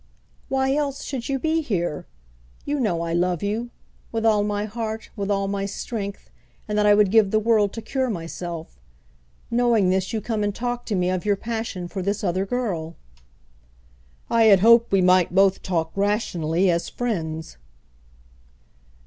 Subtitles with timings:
[0.49, 2.07] "Why else should you be here?
[2.65, 3.69] You know I love you,
[4.11, 6.31] with all my heart, with all my strength,
[6.67, 8.79] and that I would give the world to cure myself.
[9.51, 12.95] Knowing this, you come and talk to me of your passion for this other girl."
[14.27, 17.57] "I had hoped we might both talk rationally as friends."